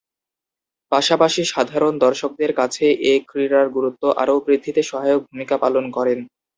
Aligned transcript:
পাশাপাশি 0.91 1.41
সাধারণ 1.53 1.93
দর্শকদের 2.05 2.51
কাছে 2.59 2.83
এ 3.05 3.23
ক্রীড়ার 3.29 3.67
গুরুত্ব 3.75 4.03
আরও 4.21 4.35
বৃদ্ধিতে 4.45 4.81
সহায়ক 4.89 5.21
ভূমিকা 5.27 5.55
পালন 5.63 5.85
করেন। 5.97 6.19